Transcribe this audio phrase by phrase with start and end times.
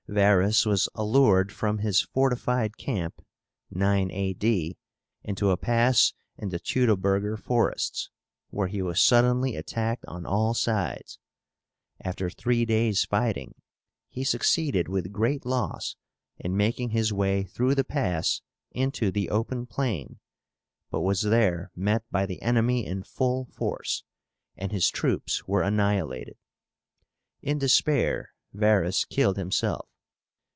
[0.09, 3.21] Varus was allured from his fortified camp
[3.69, 4.77] (9 A.D.)
[5.23, 8.09] into a pass in the Teutoberger Forests,
[8.49, 11.17] where he was suddenly attacked on all sides.
[12.01, 13.55] After three days' fighting,
[14.09, 15.95] he succeeded with great loss
[16.37, 18.41] in making his way through the pass
[18.71, 20.19] into the open plain,
[20.89, 24.03] but was there met by the enemy in full force,
[24.57, 26.35] and his troops were annihilated.
[27.41, 29.87] In despair Varus killed himself.